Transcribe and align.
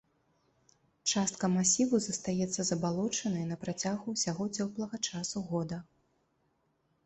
Частка 1.11 1.49
масіву 1.57 1.99
застаецца 2.07 2.67
забалочанай 2.71 3.45
на 3.53 3.61
працягу 3.67 4.17
ўсяго 4.19 4.43
цёплага 4.61 5.03
часу 5.11 5.37
года. 5.55 5.77